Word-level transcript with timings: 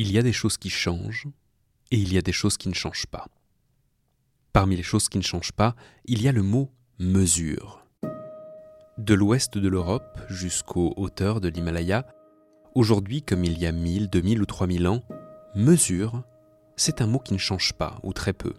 Il 0.00 0.12
y 0.12 0.18
a 0.18 0.22
des 0.22 0.32
choses 0.32 0.58
qui 0.58 0.70
changent 0.70 1.26
et 1.90 1.96
il 1.96 2.12
y 2.12 2.18
a 2.18 2.22
des 2.22 2.30
choses 2.30 2.56
qui 2.56 2.68
ne 2.68 2.74
changent 2.74 3.08
pas. 3.08 3.26
Parmi 4.52 4.76
les 4.76 4.84
choses 4.84 5.08
qui 5.08 5.18
ne 5.18 5.24
changent 5.24 5.50
pas, 5.50 5.74
il 6.04 6.22
y 6.22 6.28
a 6.28 6.32
le 6.32 6.44
mot 6.44 6.70
mesure. 7.00 7.84
De 8.96 9.14
l'ouest 9.14 9.58
de 9.58 9.68
l'Europe 9.68 10.20
jusqu'aux 10.28 10.94
hauteurs 10.96 11.40
de 11.40 11.48
l'Himalaya, 11.48 12.06
aujourd'hui 12.76 13.22
comme 13.22 13.44
il 13.44 13.58
y 13.58 13.66
a 13.66 13.72
1000, 13.72 14.08
2000 14.08 14.40
ou 14.40 14.46
3000 14.46 14.86
ans, 14.86 15.02
mesure, 15.56 16.22
c'est 16.76 17.02
un 17.02 17.08
mot 17.08 17.18
qui 17.18 17.32
ne 17.32 17.38
change 17.38 17.72
pas 17.72 17.98
ou 18.04 18.12
très 18.12 18.32
peu. 18.32 18.54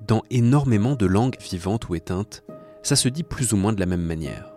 Dans 0.00 0.24
énormément 0.30 0.96
de 0.96 1.06
langues 1.06 1.38
vivantes 1.40 1.88
ou 1.88 1.94
éteintes, 1.94 2.42
ça 2.82 2.96
se 2.96 3.08
dit 3.08 3.22
plus 3.22 3.52
ou 3.52 3.56
moins 3.56 3.72
de 3.72 3.78
la 3.78 3.86
même 3.86 4.02
manière. 4.02 4.52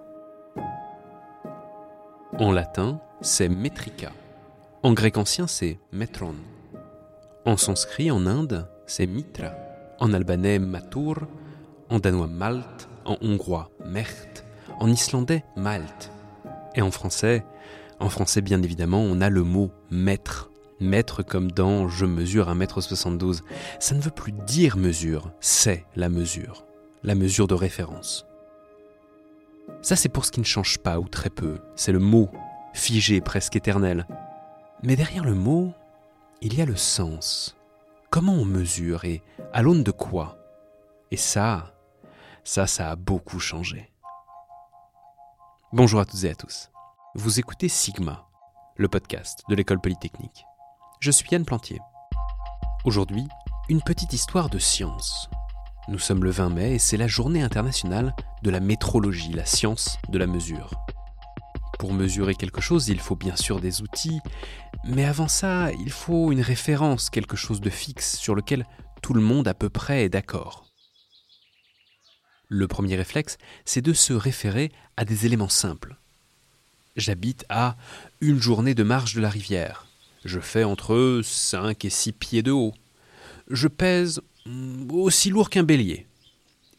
En 2.40 2.52
latin, 2.52 3.00
c'est 3.22 3.48
metrica. 3.48 4.12
En 4.84 4.94
grec 4.94 5.18
ancien, 5.18 5.48
c'est 5.48 5.80
metron. 5.92 6.36
En 7.46 7.58
sanskrit, 7.58 8.12
en 8.12 8.26
Inde, 8.26 8.68
c'est 8.86 9.08
mitra. 9.08 9.54
En 10.00 10.14
albanais, 10.14 10.60
matur. 10.60 11.28
En 11.90 12.00
danois, 12.00 12.28
malt. 12.28 12.88
En 13.06 13.18
hongrois, 13.22 13.72
mert. 13.86 14.44
En 14.80 14.90
islandais, 14.90 15.44
malt. 15.56 16.12
Et 16.76 16.82
en 16.82 16.92
français, 16.92 17.44
en 18.00 18.10
français 18.10 18.42
bien 18.42 18.62
évidemment, 18.62 19.02
on 19.02 19.22
a 19.22 19.30
le 19.30 19.44
mot 19.44 19.72
mètre. 19.90 20.52
Mètre 20.80 21.24
comme 21.24 21.52
dans 21.52 21.88
je 21.88 22.06
mesure 22.06 22.54
1m72. 22.54 23.42
Ça 23.80 23.96
ne 23.96 24.02
veut 24.02 24.12
plus 24.12 24.32
dire 24.32 24.78
mesure, 24.78 25.32
c'est 25.40 25.86
la 25.96 26.10
mesure. 26.10 26.66
La 27.04 27.16
mesure 27.16 27.48
de 27.48 27.56
référence. 27.56 28.28
Ça 29.82 29.96
c'est 29.96 30.10
pour 30.10 30.26
ce 30.26 30.32
qui 30.32 30.40
ne 30.40 30.46
change 30.46 30.78
pas 30.78 31.00
ou 31.00 31.08
très 31.08 31.32
peu. 31.32 31.58
C'est 31.76 31.92
le 31.92 32.00
mot, 32.00 32.30
figé, 32.74 33.22
presque 33.22 33.56
éternel. 33.56 34.06
Mais 34.84 34.96
derrière 34.96 35.24
le 35.24 35.34
mot, 35.34 35.74
il 36.42 36.54
y 36.54 36.62
a 36.62 36.66
le 36.66 36.76
sens. 36.76 37.58
Comment 38.12 38.34
on 38.34 38.46
mesure 38.46 39.06
et 39.06 39.24
à 39.52 39.64
l'aune 39.64 39.84
de 39.84 39.92
quoi? 39.92 40.38
Et 41.10 41.18
ça, 41.18 41.74
ça, 42.44 42.68
ça 42.68 42.92
a 42.92 42.96
beaucoup 42.96 43.40
changé. 43.40 43.92
Bonjour 45.74 46.00
à 46.00 46.06
toutes 46.06 46.24
et 46.24 46.30
à 46.30 46.36
tous. 46.36 46.70
Vous 47.16 47.40
écoutez 47.40 47.70
Sigma, 47.70 48.28
le 48.76 48.88
podcast 48.88 49.44
de 49.50 49.56
l'école 49.56 49.82
polytechnique. 49.82 50.46
Je 51.00 51.10
suis 51.10 51.28
Yann 51.32 51.44
Plantier. 51.44 51.80
Aujourd'hui, 52.86 53.28
une 53.70 53.82
petite 53.82 54.14
histoire 54.14 54.50
de 54.50 54.60
science. 54.60 55.28
Nous 55.88 56.00
sommes 56.00 56.24
le 56.24 56.30
20 56.30 56.50
mai 56.50 56.76
et 56.76 56.80
c'est 56.80 56.98
la 56.98 57.08
journée 57.08 57.42
internationale 57.42 58.16
de 58.44 58.52
la 58.52 58.60
métrologie, 58.60 59.34
la 59.34 59.46
science 59.46 59.98
de 60.10 60.20
la 60.20 60.28
mesure. 60.28 60.70
Pour 61.80 61.94
mesurer 61.94 62.34
quelque 62.34 62.62
chose, 62.62 62.88
il 62.88 63.00
faut 63.00 63.16
bien 63.16 63.36
sûr 63.36 63.60
des 63.60 63.82
outils, 63.82 64.20
mais 64.84 65.06
avant 65.06 65.28
ça, 65.28 65.72
il 65.74 65.92
faut 65.92 66.32
une 66.32 66.42
référence, 66.42 67.10
quelque 67.10 67.36
chose 67.36 67.62
de 67.62 67.70
fixe 67.70 68.18
sur 68.18 68.34
lequel 68.34 68.66
tout 69.02 69.14
le 69.14 69.22
monde 69.22 69.48
à 69.48 69.54
peu 69.54 69.70
près 69.70 70.04
est 70.04 70.10
d'accord. 70.10 70.66
Le 72.50 72.68
premier 72.68 72.96
réflexe, 72.96 73.38
c'est 73.66 73.82
de 73.82 73.94
se 73.94 74.14
référer 74.14 74.72
à 74.96 75.06
des 75.06 75.26
éléments 75.26 75.50
simples. 75.50 75.98
J'habite 76.96 77.46
à 77.50 77.78
une 78.22 78.42
journée 78.42 78.74
de 78.74 78.84
marche 78.84 79.14
de 79.14 79.22
la 79.22 79.30
rivière. 79.30 79.86
Je 80.26 80.40
fais 80.40 80.64
entre 80.64 81.22
5 81.24 81.86
et 81.86 81.90
6 81.90 82.12
pieds 82.14 82.42
de 82.42 82.52
haut. 82.52 82.74
Je 83.52 83.68
pèse 83.68 84.22
aussi 84.92 85.30
lourd 85.30 85.50
qu'un 85.50 85.64
bélier. 85.64 86.08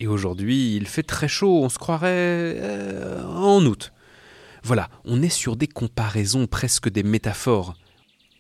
Et 0.01 0.07
aujourd'hui, 0.07 0.77
il 0.77 0.87
fait 0.87 1.03
très 1.03 1.29
chaud, 1.29 1.63
on 1.63 1.69
se 1.69 1.79
croirait 1.79 2.57
euh, 2.57 3.25
en 3.27 3.65
août. 3.65 3.93
Voilà, 4.63 4.89
on 5.05 5.23
est 5.23 5.29
sur 5.29 5.57
des 5.57 5.67
comparaisons, 5.67 6.47
presque 6.47 6.89
des 6.89 7.03
métaphores. 7.03 7.75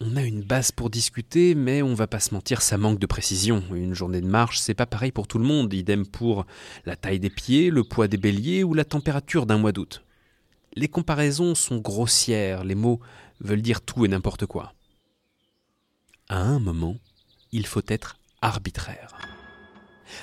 On 0.00 0.16
a 0.16 0.22
une 0.22 0.42
base 0.42 0.70
pour 0.70 0.90
discuter, 0.90 1.56
mais 1.56 1.82
on 1.82 1.94
va 1.94 2.06
pas 2.06 2.20
se 2.20 2.32
mentir, 2.32 2.62
ça 2.62 2.78
manque 2.78 3.00
de 3.00 3.06
précision. 3.06 3.64
Une 3.72 3.94
journée 3.94 4.20
de 4.20 4.26
marche, 4.26 4.60
c'est 4.60 4.74
pas 4.74 4.86
pareil 4.86 5.10
pour 5.10 5.26
tout 5.26 5.38
le 5.38 5.44
monde, 5.44 5.74
idem 5.74 6.06
pour 6.06 6.46
la 6.86 6.94
taille 6.94 7.18
des 7.18 7.30
pieds, 7.30 7.70
le 7.70 7.82
poids 7.82 8.06
des 8.06 8.16
béliers 8.16 8.62
ou 8.62 8.74
la 8.74 8.84
température 8.84 9.44
d'un 9.44 9.58
mois 9.58 9.72
d'août. 9.72 10.04
Les 10.74 10.86
comparaisons 10.86 11.56
sont 11.56 11.78
grossières, 11.78 12.62
les 12.62 12.76
mots 12.76 13.00
veulent 13.40 13.62
dire 13.62 13.80
tout 13.80 14.04
et 14.04 14.08
n'importe 14.08 14.46
quoi. 14.46 14.72
À 16.28 16.38
un 16.38 16.60
moment, 16.60 16.96
il 17.50 17.66
faut 17.66 17.82
être 17.88 18.18
arbitraire. 18.40 19.16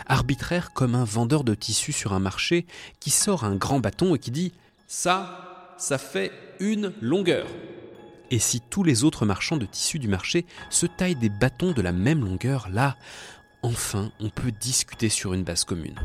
Arbitraire 0.05 0.71
comme 0.71 0.95
un 0.95 1.03
vendeur 1.03 1.43
de 1.43 1.53
tissus 1.53 1.91
sur 1.91 2.13
un 2.13 2.19
marché 2.19 2.65
qui 2.99 3.09
sort 3.09 3.43
un 3.43 3.55
grand 3.55 3.79
bâton 3.79 4.15
et 4.15 4.19
qui 4.19 4.31
dit⁇ 4.31 4.49
ça, 4.87 5.54
ça 5.77 5.97
fait 5.97 6.31
une 6.59 6.93
longueur. 7.01 7.47
Et 8.31 8.39
si 8.39 8.61
tous 8.61 8.83
les 8.83 9.03
autres 9.03 9.25
marchands 9.25 9.57
de 9.57 9.65
tissus 9.65 9.99
du 9.99 10.07
marché 10.07 10.45
se 10.69 10.85
taillent 10.85 11.15
des 11.15 11.29
bâtons 11.29 11.73
de 11.73 11.81
la 11.81 11.91
même 11.91 12.23
longueur, 12.23 12.69
là, 12.71 12.97
enfin, 13.61 14.11
on 14.19 14.29
peut 14.29 14.51
discuter 14.51 15.09
sur 15.09 15.33
une 15.33 15.43
base 15.43 15.63
commune. 15.63 15.99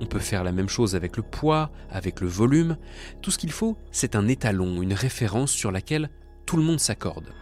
On 0.00 0.06
peut 0.06 0.18
faire 0.18 0.44
la 0.44 0.52
même 0.52 0.68
chose 0.68 0.94
avec 0.94 1.16
le 1.16 1.22
poids, 1.22 1.70
avec 1.90 2.20
le 2.20 2.28
volume. 2.28 2.76
Tout 3.20 3.30
ce 3.30 3.38
qu'il 3.38 3.52
faut, 3.52 3.76
c'est 3.90 4.16
un 4.16 4.28
étalon, 4.28 4.80
une 4.82 4.92
référence 4.94 5.50
sur 5.50 5.72
laquelle 5.72 6.10
tout 6.46 6.56
le 6.56 6.62
monde 6.62 6.80
s'accorde. 6.80 7.32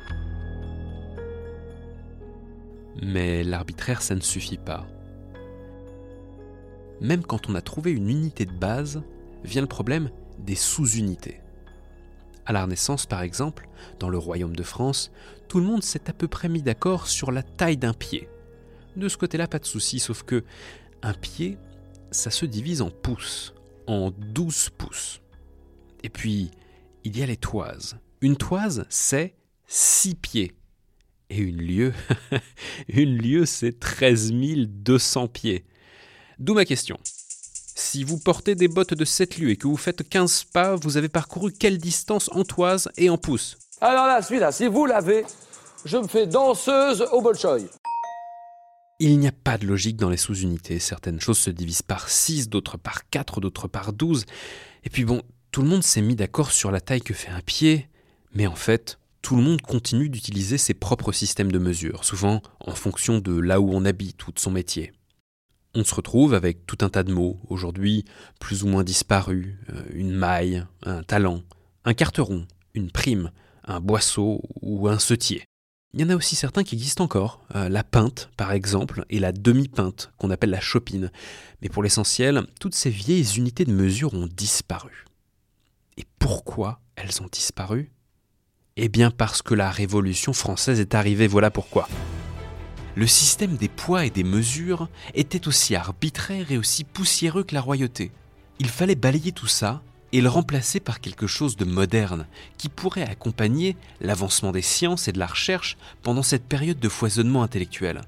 Mais 3.03 3.45
l'arbitraire, 3.45 4.03
ça 4.03 4.15
ne 4.15 4.21
suffit 4.21 4.59
pas. 4.59 4.87
Même 7.03 7.23
quand 7.23 7.51
on 7.51 7.55
a 7.55 7.61
trouvé 7.61 7.93
une 7.93 8.09
unité 8.09 8.47
de 8.47 8.53
base, 8.53 9.03
vient 9.45 9.61
le 9.61 9.69
problème 9.69 10.11
des 10.39 10.55
sous-unités. 10.55 11.41
À 12.45 12.53
la 12.53 12.63
Renaissance, 12.63 13.07
par 13.07 13.23
exemple, 13.23 13.69
dans 13.99 14.09
le 14.09 14.19
royaume 14.19 14.55
de 14.55 14.63
France, 14.63 15.11
tout 15.49 15.59
le 15.59 15.67
monde 15.67 15.83
s'est 15.83 16.09
à 16.09 16.13
peu 16.13 16.29
près 16.29 16.49
mis 16.49 16.63
d'accord 16.63 17.09
sur 17.09 17.33
la 17.33 17.43
taille 17.43 17.77
d'un 17.77 17.93
pied. 17.93 18.29
De 18.97 19.09
ce 19.09 19.17
côté-là, 19.17 19.47
pas 19.49 19.59
de 19.59 19.67
souci, 19.67 19.99
sauf 19.99 20.23
que 20.23 20.45
un 21.03 21.13
pied, 21.13 21.59
ça 22.11 22.31
se 22.31 22.47
divise 22.47 22.83
en 22.83 22.91
pouces, 22.91 23.55
en 23.87 24.11
12 24.11 24.71
pouces. 24.71 25.21
Et 26.03 26.09
puis, 26.09 26.51
il 27.05 27.19
y 27.19 27.23
a 27.23 27.27
les 27.27 27.37
toises. 27.37 27.99
Une 28.21 28.37
toise, 28.37 28.87
c'est 28.89 29.35
6 29.67 30.15
pieds. 30.15 30.53
Et 31.29 31.39
une 31.39 31.61
lieue, 31.61 31.93
une 32.89 33.19
lieue, 33.19 33.47
c'est 33.47 33.79
13 33.79 34.33
200 34.33 35.29
pieds. 35.29 35.65
D'où 36.39 36.55
ma 36.55 36.65
question. 36.65 36.99
Si 37.89 38.03
vous 38.03 38.19
portez 38.19 38.57
des 38.57 38.67
bottes 38.67 38.95
de 38.95 39.05
7 39.05 39.39
lieues 39.39 39.51
et 39.51 39.57
que 39.57 39.69
vous 39.69 39.77
faites 39.77 40.07
15 40.07 40.47
pas, 40.53 40.75
vous 40.75 40.97
avez 40.97 41.09
parcouru 41.09 41.53
quelle 41.53 41.79
distance 41.79 42.29
en 42.33 42.43
toise 42.43 42.89
et 42.97 43.11
en 43.11 43.17
pouces 43.17 43.59
Alors 43.81 44.09
là, 44.09 44.21
celui-là, 44.23 44.51
si 44.51 44.67
vous 44.67 44.87
l'avez, 44.87 45.25
je 45.85 45.97
me 45.97 46.09
fais 46.09 46.27
danseuse 46.27 47.07
au 47.13 47.23
Bolchoï. 47.23 47.69
Il 48.99 49.21
n'y 49.21 49.29
a 49.29 49.33
pas 49.33 49.57
de 49.57 49.69
logique 49.69 49.97
dans 49.97 50.11
les 50.11 50.17
sous-unités. 50.17 50.81
Certaines 50.81 51.21
choses 51.21 51.39
se 51.39 51.49
divisent 51.49 51.83
par 51.83 52.09
6, 52.09 52.49
d'autres 52.49 52.77
par 52.77 53.09
4, 53.09 53.41
d'autres 53.41 53.69
par 53.69 53.93
12. 53.93 54.27
Et 54.83 54.91
puis 54.91 55.05
bon, 55.05 55.23
tout 55.53 55.63
le 55.63 55.69
monde 55.69 55.85
s'est 55.85 56.03
mis 56.03 56.17
d'accord 56.17 56.51
sur 56.51 56.73
la 56.73 56.81
taille 56.81 57.03
que 57.03 57.15
fait 57.15 57.31
un 57.31 57.41
pied, 57.41 57.89
mais 58.35 58.49
en 58.49 58.57
fait, 58.57 58.99
tout 59.23 59.37
le 59.37 59.43
monde 59.43 59.63
continue 59.63 60.09
d'utiliser 60.09 60.59
ses 60.59 60.75
propres 60.75 61.13
systèmes 61.13 61.53
de 61.53 61.61
mesure, 61.61 62.05
souvent 62.05 62.43
en 62.59 62.75
fonction 62.75 63.21
de 63.21 63.39
là 63.39 63.61
où 63.61 63.71
on 63.73 63.85
habite 63.85 64.27
ou 64.27 64.33
de 64.33 64.41
son 64.41 64.51
métier 64.51 64.93
on 65.77 65.85
se 65.85 65.95
retrouve 65.95 66.35
avec 66.35 66.67
tout 66.67 66.79
un 66.81 66.89
tas 66.89 67.03
de 67.03 67.13
mots, 67.13 67.39
aujourd'hui 67.49 68.05
plus 68.41 68.63
ou 68.63 68.67
moins 68.67 68.83
disparus, 68.83 69.55
euh, 69.71 69.83
une 69.93 70.13
maille, 70.13 70.65
un 70.83 71.03
talent, 71.03 71.43
un 71.85 71.95
carteron, 71.95 72.47
une 72.75 72.91
prime, 72.91 73.31
un 73.65 73.81
boisseau 73.81 74.43
ou 74.63 74.89
un 74.89 74.99
setier. 74.99 75.45
Il 75.93 76.01
y 76.01 76.05
en 76.05 76.11
a 76.11 76.17
aussi 76.17 76.35
certains 76.35 76.65
qui 76.65 76.75
existent 76.75 77.05
encore, 77.05 77.43
euh, 77.55 77.69
la 77.69 77.85
pinte 77.85 78.31
par 78.37 78.53
exemple, 78.53 79.05
et 79.11 79.19
la 79.19 79.33
demi-pinte 79.33 80.13
qu'on 80.19 80.31
appelle 80.31 80.51
la 80.51 80.61
chopine. 80.61 81.11
Mais 81.61 81.69
pour 81.69 81.83
l'essentiel, 81.83 82.47
toutes 82.59 82.75
ces 82.75 82.91
vieilles 82.91 83.37
unités 83.37 83.67
de 83.67 83.73
mesure 83.73 84.15
ont 84.15 84.29
disparu. 84.35 85.05
Et 85.99 86.05
pourquoi 86.19 86.81
elles 86.97 87.23
ont 87.23 87.29
disparu? 87.31 87.93
Eh 88.77 88.89
bien 88.89 89.11
parce 89.11 89.43
que 89.43 89.55
la 89.55 89.71
Révolution 89.71 90.33
française 90.33 90.81
est 90.81 90.95
arrivée, 90.95 91.27
voilà 91.27 91.51
pourquoi 91.51 91.89
le 92.97 93.07
système 93.07 93.57
des 93.57 93.69
poids 93.69 94.07
et 94.07 94.11
des 94.11 94.25
mesures 94.25 94.89
était 95.15 95.47
aussi 95.47 95.77
arbitraire 95.77 96.51
et 96.51 96.57
aussi 96.57 96.83
poussiéreux 96.83 97.45
que 97.45 97.55
la 97.55 97.61
royauté. 97.61 98.11
Il 98.59 98.71
fallait 98.71 98.95
balayer 98.95 99.33
tout 99.33 99.47
ça 99.47 99.83
et 100.13 100.23
le 100.23 100.31
remplacer 100.31 100.81
par 100.81 101.03
quelque 101.03 101.27
chose 101.27 101.57
de 101.57 101.67
moderne 101.67 102.27
qui 102.57 102.71
pourrait 102.71 103.07
accompagner 103.07 103.77
l'avancement 104.01 104.51
des 104.51 104.63
sciences 104.63 105.09
et 105.09 105.13
de 105.13 105.19
la 105.19 105.27
recherche 105.27 105.77
pendant 106.03 106.23
cette 106.23 106.47
période 106.47 106.81
de 106.81 106.89
foisonnement 106.89 107.43
intellectuel. 107.43 108.01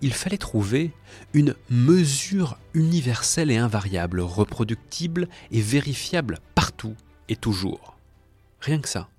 Il 0.00 0.14
fallait 0.14 0.38
trouver 0.38 0.92
une 1.34 1.54
mesure 1.68 2.58
universelle 2.72 3.50
et 3.50 3.58
invariable, 3.58 4.20
reproductible 4.20 5.28
et 5.50 5.60
vérifiable 5.60 6.38
partout 6.54 6.96
et 7.28 7.36
toujours. 7.36 7.98
Rien 8.60 8.80
que 8.80 8.88
ça. 8.88 9.10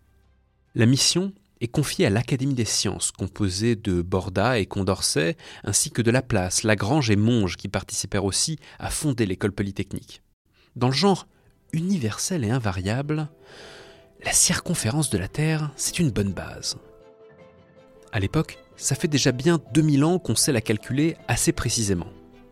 La 0.74 0.88
mission 0.88 1.34
est 1.64 1.68
confié 1.70 2.06
à 2.06 2.10
l'Académie 2.10 2.54
des 2.54 2.66
sciences, 2.66 3.12
composée 3.12 3.78
de 3.78 4.02
Borda 4.02 4.60
et 4.60 4.66
Condorcet, 4.66 5.38
ainsi 5.64 5.92
que 5.92 6.02
de 6.02 6.12
Laplace, 6.12 6.64
Lagrange 6.64 7.10
et 7.10 7.16
Monge, 7.16 7.56
qui 7.56 7.70
participèrent 7.70 8.26
aussi 8.26 8.60
à 8.80 8.90
fonder 8.90 9.26
l'école 9.26 9.54
polytechnique. 9.54 10.22
Dans 10.76 10.88
le 10.88 10.94
genre 10.94 11.26
universel 11.72 12.44
et 12.44 12.50
invariable, 12.50 13.30
la 14.26 14.34
circonférence 14.34 15.10
de 15.10 15.18
la 15.18 15.30
Terre, 15.30 15.72
c'est 15.78 16.00
une 16.00 16.12
bonne 16.12 16.34
base. 16.34 16.78
À 18.12 18.20
l'époque, 18.20 18.60
ça 18.76 18.96
fait 18.96 19.08
déjà 19.08 19.32
bien 19.32 19.60
2000 19.74 20.04
ans 20.04 20.20
qu'on 20.20 20.36
sait 20.36 20.52
la 20.52 20.62
calculer 20.62 21.16
assez 21.30 21.54
précisément. 21.54 22.12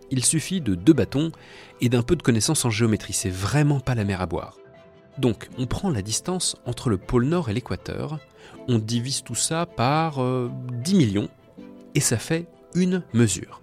Il 0.09 0.23
suffit 0.23 0.61
de 0.61 0.73
deux 0.73 0.93
bâtons 0.93 1.31
et 1.81 1.89
d'un 1.89 2.01
peu 2.01 2.15
de 2.15 2.23
connaissances 2.23 2.63
en 2.63 2.69
géométrie, 2.69 3.13
c'est 3.13 3.29
vraiment 3.29 3.81
pas 3.81 3.95
la 3.95 4.05
mer 4.05 4.21
à 4.21 4.25
boire. 4.25 4.60
Donc, 5.21 5.49
on 5.59 5.67
prend 5.67 5.91
la 5.91 6.01
distance 6.01 6.55
entre 6.65 6.89
le 6.89 6.97
pôle 6.97 7.25
Nord 7.25 7.49
et 7.49 7.53
l'équateur, 7.53 8.19
on 8.67 8.79
divise 8.79 9.21
tout 9.21 9.35
ça 9.35 9.67
par 9.67 10.15
10 10.15 10.19
euh, 10.19 10.49
millions, 10.97 11.29
et 11.93 11.99
ça 11.99 12.17
fait 12.17 12.47
une 12.73 13.03
mesure. 13.13 13.61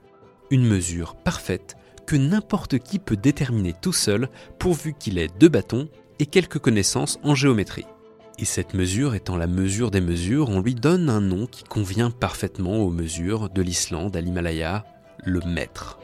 Une 0.50 0.64
mesure 0.64 1.16
parfaite 1.16 1.76
que 2.06 2.14
n'importe 2.14 2.78
qui 2.78 3.00
peut 3.00 3.16
déterminer 3.16 3.74
tout 3.74 3.92
seul, 3.92 4.28
pourvu 4.60 4.94
qu'il 4.94 5.18
ait 5.18 5.28
deux 5.40 5.48
bâtons 5.48 5.88
et 6.20 6.26
quelques 6.26 6.60
connaissances 6.60 7.18
en 7.24 7.34
géométrie. 7.34 7.86
Et 8.38 8.44
cette 8.44 8.72
mesure 8.72 9.16
étant 9.16 9.36
la 9.36 9.48
mesure 9.48 9.90
des 9.90 10.00
mesures, 10.00 10.50
on 10.50 10.60
lui 10.60 10.76
donne 10.76 11.10
un 11.10 11.20
nom 11.20 11.46
qui 11.46 11.64
convient 11.64 12.12
parfaitement 12.12 12.76
aux 12.76 12.90
mesures 12.90 13.50
de 13.50 13.62
l'Islande 13.62 14.16
à 14.16 14.20
l'Himalaya, 14.20 14.86
le 15.24 15.40
mètre. 15.40 15.98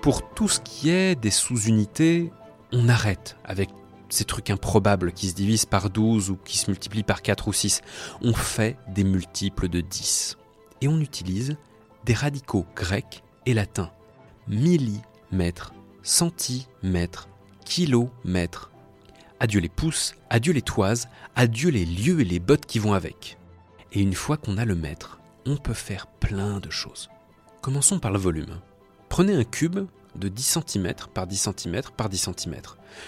Pour 0.00 0.30
tout 0.30 0.48
ce 0.48 0.60
qui 0.60 0.88
est 0.88 1.20
des 1.20 1.30
sous-unités, 1.30 2.32
on 2.72 2.88
arrête 2.88 3.36
avec 3.44 3.70
ces 4.08 4.24
trucs 4.24 4.50
improbables 4.50 5.12
qui 5.12 5.28
se 5.28 5.34
divisent 5.34 5.66
par 5.66 5.90
12 5.90 6.30
ou 6.30 6.36
qui 6.36 6.58
se 6.58 6.70
multiplient 6.70 7.02
par 7.02 7.22
4 7.22 7.48
ou 7.48 7.52
6. 7.52 7.80
On 8.22 8.32
fait 8.32 8.76
des 8.88 9.04
multiples 9.04 9.68
de 9.68 9.80
10. 9.80 10.38
Et 10.80 10.88
on 10.88 11.00
utilise 11.00 11.56
des 12.04 12.14
radicaux 12.14 12.66
grecs 12.74 13.22
et 13.46 13.54
latins. 13.54 13.90
Millimètres, 14.46 15.74
centimètres, 16.02 17.28
kilomètres. 17.64 18.70
Adieu 19.40 19.60
les 19.60 19.68
pouces, 19.68 20.14
adieu 20.30 20.52
les 20.52 20.62
toises, 20.62 21.08
adieu 21.36 21.70
les 21.70 21.84
lieux 21.84 22.20
et 22.20 22.24
les 22.24 22.40
bottes 22.40 22.66
qui 22.66 22.78
vont 22.78 22.94
avec. 22.94 23.38
Et 23.92 24.00
une 24.00 24.14
fois 24.14 24.36
qu'on 24.36 24.58
a 24.58 24.64
le 24.64 24.74
mètre, 24.74 25.20
on 25.46 25.56
peut 25.56 25.74
faire 25.74 26.06
plein 26.06 26.60
de 26.60 26.70
choses. 26.70 27.08
Commençons 27.62 27.98
par 27.98 28.10
le 28.10 28.18
volume. 28.18 28.60
Prenez 29.08 29.34
un 29.34 29.44
cube 29.44 29.86
de 30.16 30.28
10 30.28 30.58
cm 30.66 30.94
par 31.14 31.26
10 31.26 31.50
cm 31.56 31.82
par 31.96 32.08
10 32.08 32.18
cm. 32.18 32.56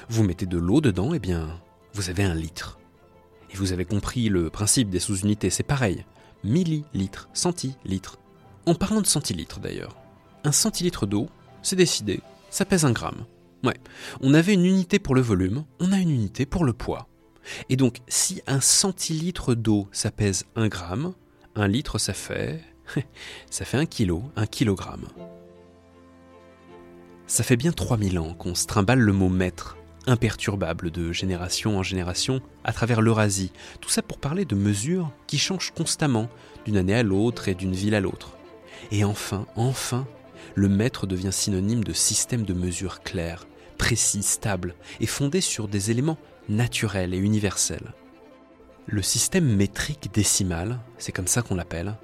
Vous 0.08 0.22
mettez 0.22 0.46
de 0.46 0.58
l'eau 0.58 0.80
dedans, 0.80 1.12
et 1.12 1.16
eh 1.16 1.20
bien, 1.20 1.60
vous 1.94 2.10
avez 2.10 2.24
un 2.24 2.34
litre. 2.34 2.78
Et 3.50 3.56
vous 3.56 3.72
avez 3.72 3.84
compris 3.84 4.28
le 4.28 4.50
principe 4.50 4.90
des 4.90 5.00
sous-unités, 5.00 5.50
c'est 5.50 5.62
pareil. 5.62 6.04
Millilitres, 6.44 7.28
centilitres. 7.32 8.18
En 8.66 8.74
parlant 8.74 9.00
de 9.00 9.06
centilitres 9.06 9.60
d'ailleurs, 9.60 9.96
un 10.44 10.52
centilitre 10.52 11.06
d'eau, 11.06 11.28
c'est 11.62 11.76
décidé, 11.76 12.20
ça 12.50 12.64
pèse 12.64 12.84
un 12.84 12.92
gramme. 12.92 13.24
Ouais, 13.64 13.76
on 14.20 14.32
avait 14.32 14.54
une 14.54 14.64
unité 14.64 14.98
pour 14.98 15.14
le 15.14 15.20
volume, 15.20 15.64
on 15.80 15.92
a 15.92 15.98
une 15.98 16.10
unité 16.10 16.46
pour 16.46 16.64
le 16.64 16.72
poids. 16.72 17.08
Et 17.68 17.76
donc, 17.76 17.98
si 18.08 18.42
un 18.46 18.60
centilitre 18.60 19.54
d'eau, 19.54 19.88
ça 19.92 20.10
pèse 20.10 20.44
un 20.56 20.68
gramme, 20.68 21.14
un 21.56 21.68
litre, 21.68 21.98
ça 21.98 22.12
fait... 22.12 22.62
ça 23.50 23.64
fait 23.64 23.76
un 23.76 23.86
kilo, 23.86 24.22
un 24.36 24.46
kilogramme. 24.46 25.06
Ça 27.30 27.44
fait 27.44 27.56
bien 27.56 27.70
3000 27.70 28.18
ans 28.18 28.34
qu'on 28.34 28.56
se 28.56 28.66
le 28.92 29.12
mot 29.12 29.28
maître, 29.28 29.76
imperturbable 30.08 30.90
de 30.90 31.12
génération 31.12 31.78
en 31.78 31.84
génération, 31.84 32.40
à 32.64 32.72
travers 32.72 33.00
l'Eurasie. 33.00 33.52
Tout 33.80 33.88
ça 33.88 34.02
pour 34.02 34.18
parler 34.18 34.44
de 34.44 34.56
mesures 34.56 35.12
qui 35.28 35.38
changent 35.38 35.70
constamment, 35.70 36.28
d'une 36.64 36.76
année 36.76 36.96
à 36.96 37.04
l'autre 37.04 37.46
et 37.46 37.54
d'une 37.54 37.72
ville 37.72 37.94
à 37.94 38.00
l'autre. 38.00 38.36
Et 38.90 39.04
enfin, 39.04 39.46
enfin, 39.54 40.08
le 40.56 40.68
mètre 40.68 41.06
devient 41.06 41.32
synonyme 41.32 41.84
de 41.84 41.92
système 41.92 42.42
de 42.42 42.52
mesure 42.52 43.00
clair, 43.00 43.46
précis, 43.78 44.24
stable 44.24 44.74
et 44.98 45.06
fondé 45.06 45.40
sur 45.40 45.68
des 45.68 45.92
éléments 45.92 46.18
naturels 46.48 47.14
et 47.14 47.18
universels. 47.18 47.94
Le 48.86 49.02
système 49.02 49.46
métrique 49.46 50.10
décimal, 50.12 50.80
c'est 50.98 51.12
comme 51.12 51.28
ça 51.28 51.42
qu'on 51.42 51.54
l'appelle, 51.54 51.94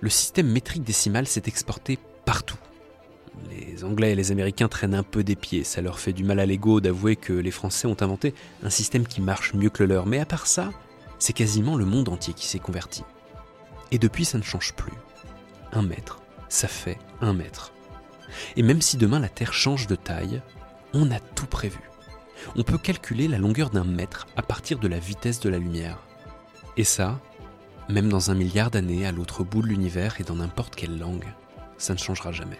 le 0.00 0.10
système 0.10 0.46
métrique 0.46 0.84
décimal 0.84 1.26
s'est 1.26 1.42
exporté 1.46 1.98
partout 2.24 2.58
les 3.50 3.84
Anglais 3.84 4.12
et 4.12 4.14
les 4.14 4.32
Américains 4.32 4.68
traînent 4.68 4.94
un 4.94 5.02
peu 5.02 5.24
des 5.24 5.36
pieds. 5.36 5.64
Ça 5.64 5.80
leur 5.80 5.98
fait 5.98 6.12
du 6.12 6.24
mal 6.24 6.40
à 6.40 6.46
l'ego 6.46 6.80
d'avouer 6.80 7.16
que 7.16 7.32
les 7.32 7.50
Français 7.50 7.86
ont 7.86 7.96
inventé 8.00 8.34
un 8.62 8.70
système 8.70 9.06
qui 9.06 9.20
marche 9.20 9.54
mieux 9.54 9.70
que 9.70 9.82
le 9.82 9.94
leur. 9.94 10.06
Mais 10.06 10.18
à 10.18 10.26
part 10.26 10.46
ça, 10.46 10.70
c'est 11.18 11.32
quasiment 11.32 11.76
le 11.76 11.84
monde 11.84 12.08
entier 12.08 12.34
qui 12.34 12.46
s'est 12.46 12.58
converti. 12.58 13.02
Et 13.90 13.98
depuis, 13.98 14.24
ça 14.24 14.38
ne 14.38 14.42
change 14.42 14.74
plus. 14.74 14.92
Un 15.72 15.82
mètre, 15.82 16.20
ça 16.48 16.68
fait 16.68 16.98
un 17.20 17.32
mètre. 17.32 17.72
Et 18.56 18.62
même 18.62 18.82
si 18.82 18.96
demain 18.96 19.20
la 19.20 19.28
Terre 19.28 19.52
change 19.52 19.86
de 19.86 19.94
taille, 19.94 20.42
on 20.92 21.10
a 21.10 21.20
tout 21.20 21.46
prévu. 21.46 21.80
On 22.56 22.62
peut 22.62 22.78
calculer 22.78 23.28
la 23.28 23.38
longueur 23.38 23.70
d'un 23.70 23.84
mètre 23.84 24.26
à 24.36 24.42
partir 24.42 24.78
de 24.78 24.88
la 24.88 24.98
vitesse 24.98 25.40
de 25.40 25.48
la 25.48 25.58
lumière. 25.58 25.98
Et 26.76 26.84
ça, 26.84 27.20
même 27.88 28.08
dans 28.08 28.30
un 28.30 28.34
milliard 28.34 28.70
d'années 28.70 29.06
à 29.06 29.12
l'autre 29.12 29.44
bout 29.44 29.62
de 29.62 29.68
l'univers 29.68 30.20
et 30.20 30.24
dans 30.24 30.36
n'importe 30.36 30.74
quelle 30.74 30.98
langue, 30.98 31.26
ça 31.78 31.94
ne 31.94 31.98
changera 31.98 32.32
jamais. 32.32 32.58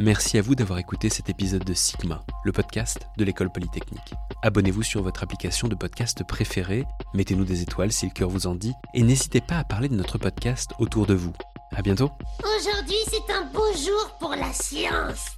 Merci 0.00 0.38
à 0.38 0.42
vous 0.42 0.56
d'avoir 0.56 0.80
écouté 0.80 1.08
cet 1.08 1.30
épisode 1.30 1.62
de 1.62 1.72
Sigma, 1.72 2.24
le 2.42 2.50
podcast 2.50 3.06
de 3.16 3.24
l'école 3.24 3.50
polytechnique. 3.50 4.12
Abonnez-vous 4.42 4.82
sur 4.82 5.02
votre 5.02 5.22
application 5.22 5.68
de 5.68 5.76
podcast 5.76 6.24
préférée, 6.24 6.84
mettez-nous 7.14 7.44
des 7.44 7.62
étoiles 7.62 7.92
si 7.92 8.06
le 8.06 8.12
cœur 8.12 8.28
vous 8.28 8.48
en 8.48 8.56
dit, 8.56 8.74
et 8.92 9.02
n'hésitez 9.02 9.40
pas 9.40 9.56
à 9.56 9.64
parler 9.64 9.88
de 9.88 9.94
notre 9.94 10.18
podcast 10.18 10.72
autour 10.80 11.06
de 11.06 11.14
vous. 11.14 11.32
À 11.72 11.80
bientôt. 11.80 12.10
Aujourd'hui, 12.40 12.98
c'est 13.08 13.32
un 13.32 13.44
beau 13.52 13.72
jour 13.72 14.16
pour 14.18 14.30
la 14.30 14.52
science. 14.52 15.36